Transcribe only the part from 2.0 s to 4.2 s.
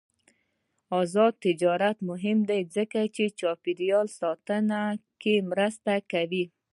مهم دی ځکه چې چاپیریال